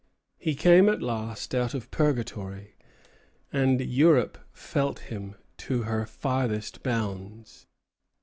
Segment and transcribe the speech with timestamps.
[0.39, 2.75] He came at last out of purgatory;
[3.53, 7.67] and Europe felt him to her farthest bounds.